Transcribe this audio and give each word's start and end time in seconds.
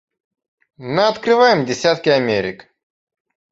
Наоткрываем 0.95 1.63
десятки 1.67 2.09
Америк. 2.09 2.67